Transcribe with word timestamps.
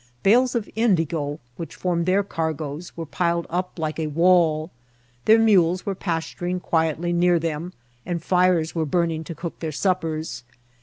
Bales 0.23 0.55
of 0.55 0.67
indigo, 0.75 1.39
which 1.57 1.75
formed 1.75 2.07
their 2.07 2.23
car 2.23 2.53
goes, 2.53 2.91
were 2.97 3.05
piled 3.05 3.45
up 3.51 3.77
like 3.77 3.99
a 3.99 4.07
wall; 4.07 4.71
their 5.25 5.37
mules 5.37 5.85
were 5.85 5.93
pas 5.93 6.23
turing 6.23 6.59
quietly 6.59 7.13
near 7.13 7.37
them, 7.37 7.71
and 8.03 8.23
fires 8.23 8.73
were 8.73 8.83
burning 8.87 9.23
to 9.23 9.35
cook 9.35 9.59
their 9.59 9.71
suppers. 9.71 10.43